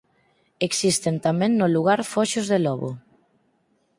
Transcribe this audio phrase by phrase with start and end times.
[0.67, 2.89] Existen tamén no lugar foxos de lobo.